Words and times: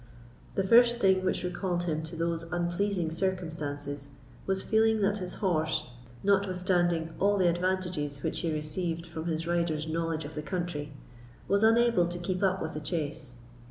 The 0.55 0.63
first 0.63 0.97
thing 0.97 1.23
which 1.23 1.43
recalled 1.43 1.83
him 1.83 2.01
to 2.05 2.15
those 2.15 2.41
unpleasing 2.51 3.11
circumstances 3.11 4.07
was 4.47 4.63
feeling 4.63 5.01
that 5.01 5.19
his 5.19 5.35
horse, 5.35 5.85
notwithstanding 6.23 7.13
all 7.19 7.37
the 7.37 7.47
advantages 7.47 8.23
which 8.23 8.39
he 8.39 8.51
received 8.51 9.05
from 9.05 9.25
his 9.25 9.45
rider's 9.45 9.87
knowledge 9.87 10.25
of 10.25 10.33
the 10.33 10.41
country, 10.41 10.91
was 11.47 11.61
unable 11.61 12.07
to 12.07 12.17
keep 12.17 12.41
up 12.41 12.63
with 12.63 12.73
the 12.73 12.79
chase. 12.79 13.35